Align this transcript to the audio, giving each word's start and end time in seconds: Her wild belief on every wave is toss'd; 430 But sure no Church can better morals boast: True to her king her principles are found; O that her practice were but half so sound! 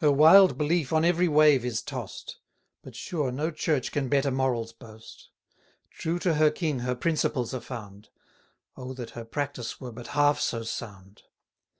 Her 0.00 0.12
wild 0.12 0.56
belief 0.56 0.92
on 0.92 1.04
every 1.04 1.26
wave 1.26 1.64
is 1.64 1.82
toss'd; 1.82 2.36
430 2.84 2.84
But 2.84 2.94
sure 2.94 3.32
no 3.32 3.50
Church 3.50 3.90
can 3.90 4.08
better 4.08 4.30
morals 4.30 4.72
boast: 4.72 5.30
True 5.90 6.20
to 6.20 6.34
her 6.34 6.52
king 6.52 6.78
her 6.86 6.94
principles 6.94 7.52
are 7.52 7.60
found; 7.60 8.10
O 8.76 8.94
that 8.94 9.10
her 9.18 9.24
practice 9.24 9.80
were 9.80 9.90
but 9.90 10.06
half 10.14 10.38
so 10.38 10.62
sound! 10.62 11.22